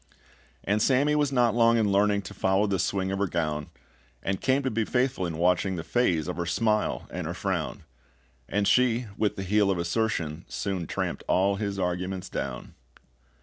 And 0.63 0.81
Sammy 0.81 1.15
was 1.15 1.31
not 1.31 1.53
long 1.53 1.77
in 1.77 1.91
learning 1.91 2.23
To 2.23 2.33
follow 2.33 2.65
the 2.65 2.79
swing 2.79 3.11
of 3.11 3.19
her 3.19 3.27
gown, 3.27 3.69
And 4.23 4.41
came 4.41 4.63
to 4.63 4.71
be 4.71 4.83
faithful 4.83 5.27
in 5.27 5.37
watching 5.37 5.75
The 5.75 5.83
phase 5.83 6.27
of 6.27 6.37
her 6.37 6.45
smile 6.47 7.05
and 7.11 7.27
her 7.27 7.35
frown; 7.35 7.83
And 8.49 8.67
she, 8.67 9.05
with 9.15 9.35
the 9.35 9.43
heel 9.43 9.69
of 9.69 9.77
assertion, 9.77 10.45
soon 10.47 10.87
tramped 10.87 11.23
all 11.27 11.57
his 11.57 11.77
arguments 11.77 12.29
down. 12.29 12.73